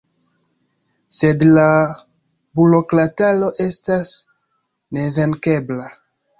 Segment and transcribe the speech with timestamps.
[1.17, 1.65] Sed la
[2.61, 4.17] burokrataro estas
[5.01, 5.91] nevenkebla.